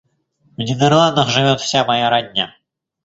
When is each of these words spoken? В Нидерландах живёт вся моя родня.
В 0.57 0.61
Нидерландах 0.61 1.29
живёт 1.29 1.61
вся 1.61 1.85
моя 1.85 2.09
родня. 2.09 2.55